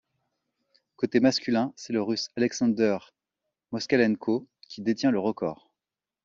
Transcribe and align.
Côté 0.95 1.19
masculin, 1.19 1.73
c'est 1.75 1.93
le 1.93 2.01
Russe 2.01 2.31
Alexander 2.35 2.97
Moskalenko 3.71 4.47
qui 4.67 4.81
détient 4.81 5.11
le 5.11 5.19
record. 5.19 5.71